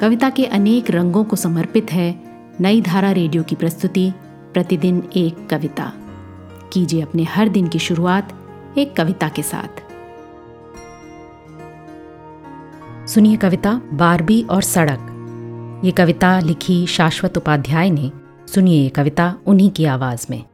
कविता 0.00 0.30
के 0.30 0.46
अनेक 0.46 0.90
रंगों 0.90 1.24
को 1.24 1.36
समर्पित 1.36 1.92
है 1.92 2.20
नई 2.60 2.80
धारा 2.80 3.10
रेडियो 3.10 3.42
की 3.42 3.54
प्रस्तुति, 3.54 4.12
प्रतिदिन 4.52 5.10
एक 5.16 5.48
कविता। 5.50 5.92
कीजिए 6.72 7.02
अपने 7.02 7.22
हर 7.22 7.48
दिन 7.48 7.68
की 7.68 7.78
शुरुआत 7.78 8.32
एक 8.78 8.96
कविता 8.96 9.28
के 9.28 9.42
साथ। 9.42 9.68
सुनिए 13.08 13.36
कविता, 13.36 13.80
बारबी 13.92 14.42
और 14.42 14.62
सड़क। 14.62 15.12
ये 15.84 15.90
कविता 15.90 16.40
लिखी 16.40 16.86
शाश्वत 16.86 17.36
उपाध्याय 17.36 17.90
ने। 17.90 18.10
सुनिए 18.46 18.82
ये 18.82 18.88
कविता 18.88 19.38
उन्हीं 19.46 19.70
की 19.70 19.84
आवाज़ 19.84 20.26
में। 20.30 20.44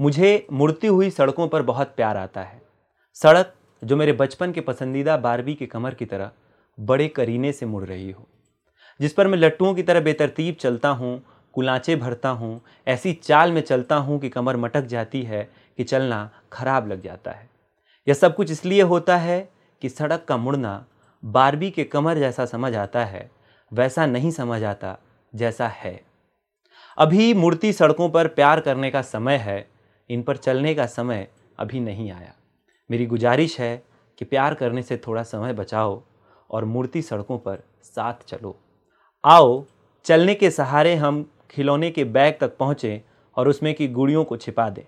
मुझे 0.00 0.46
मुड़ती 0.52 0.86
हुई 0.86 1.10
सड़कों 1.10 1.48
पर 1.48 1.62
बहुत 1.62 1.92
प्यार 1.96 2.16
आता 2.16 2.40
है। 2.40 2.62
सड़क, 3.14 3.54
जो 3.84 3.96
मेरे 3.96 4.12
बचपन 4.12 4.52
के 4.52 4.60
पसंदीदा 4.60 5.16
बारबी 5.16 5.54
के 5.54 5.66
कमर 5.66 5.94
की 5.94 6.04
तरह 6.04 6.30
बड़े 6.78 7.08
करीने 7.08 7.52
से 7.52 7.66
मुड़ 7.66 7.84
रही 7.84 8.10
हो, 8.10 8.26
जिस 9.00 9.12
पर 9.12 9.26
मैं 9.26 9.38
लट्टुओं 9.38 9.74
की 9.74 9.82
तरह 9.82 10.00
बेतरतीब 10.00 10.54
चलता 10.54 10.88
हूँ, 10.88 11.22
कुलाचे 11.54 11.96
भरता 11.96 12.28
हूँ, 12.28 12.60
ऐसी 12.86 13.12
चाल 13.14 13.52
में 13.52 13.60
चलता 13.60 13.96
हूँ 13.96 14.18
कि 14.20 14.28
कमर 14.28 14.56
मटक 14.56 14.86
जाती 14.86 15.22
है 15.22 15.42
कि 15.78 15.84
चलना 15.84 16.28
खराब 16.52 16.88
लग 16.88 17.02
जाता 17.02 17.30
है। 17.30 17.48
यह 18.06 18.14
सब 18.14 18.34
कुछ 18.34 18.50
इसलिए 18.50 18.82
होता 18.82 19.16
है 19.16 19.48
कि 19.82 19.88
सड़क 19.88 20.24
का 20.28 20.36
मुड़ना 20.36 20.84
बारबी 21.22 21.70
के 21.70 21.84
कमर 21.84 22.18
जैसा 22.18 22.44
समझ 22.46 22.74
आता 22.76 23.04
है, 23.04 23.30
वैसा 23.72 24.06
नहीं 24.06 24.30
समझ 24.30 24.62
आता 24.64 24.96
जैसा 25.32 25.68
है। 25.68 26.00
अभी 26.98 27.32
मुड़ती 27.34 27.72
सड़कों 27.72 28.08
पर 28.10 28.28
प्यार 28.28 28.60
करने 28.60 28.90
का 28.90 29.02
समय 29.02 29.36
है, 29.36 29.66
इन 30.10 30.22
पर 30.22 30.36
चलने 30.36 30.74
का 30.74 30.86
समय 30.86 31.26
अभी 31.58 31.80
नहीं 31.80 32.10
आया। 32.10 32.32
मेरी 32.90 33.06
गुजारिश 33.06 33.58
है 33.60 33.82
कि 34.18 34.24
प्यार 34.24 34.54
करने 34.54 34.82
से 34.82 34.96
थोड़ा 34.96 35.22
समय 35.22 35.52
बचाओ 35.52 36.02
और 36.52 36.64
मूर्ति 36.64 37.02
सड़कों 37.02 37.38
पर 37.38 37.62
साथ 37.82 38.14
चलो। 38.28 38.58
आओ, 39.24 39.64
चलने 40.04 40.34
के 40.34 40.50
सहारे 40.50 40.94
हम 40.94 41.30
खिलौने 41.50 41.90
के 41.90 42.04
बैग 42.04 42.34
तक 42.40 42.56
पहुँचें 42.56 43.10
और 43.36 43.48
उसमें 43.48 43.74
की 43.74 43.88
गुड़ियों 43.88 44.24
को 44.24 44.36
छिपा 44.36 44.70
दें। 44.70 44.82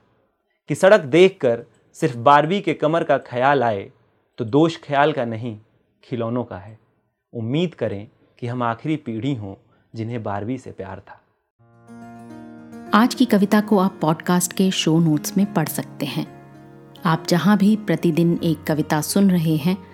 कि 0.69 0.75
सड़क 0.75 1.01
देखकर 1.01 1.65
सिर्फ़ 1.92 2.17
बारबी 2.17 2.61
के 2.61 2.75
कमर 2.75 3.05
का 3.05 3.19
ख्याल 3.19 3.65
आए 3.65 3.92
तो 4.39 4.45
दोष 4.45 4.77
ख्याल 4.77 5.12
का 5.12 5.25
नहीं, 5.25 5.61
खिलौनों 6.05 6.45
का 6.45 6.57
है। 6.57 6.79
उम्मीद 7.33 7.75
करें 7.75 8.09
कि 8.39 8.47
हम 8.47 8.62
आखिरी 8.62 8.97
पीढ़ी 8.97 9.35
हों 9.35 9.55
जिन्हें 9.95 10.23
बारबी 10.23 10.59
से 10.59 10.73
प्यार 10.73 11.01
था। 11.01 11.20
आज 12.95 13.15
की 13.15 13.25
कविता 13.25 13.61
को 13.61 13.79
आप 13.79 13.98
पॉडकास्ट 14.01 14.53
के 14.53 14.70
शो 14.70 14.98
नोट्स 14.98 15.37
में 15.37 15.55
पढ़ 15.55 15.69
सकते 15.69 16.07
हैं। 16.07 16.53
आप 17.05 17.25
जहाँ 17.29 17.59
भी 17.59 17.77
प्रतिदिन 17.77 18.41
एक 18.42 18.65
कविता 18.65 19.01
सुन 19.01 19.31
रहे 19.31 19.57
हैं 19.57 19.94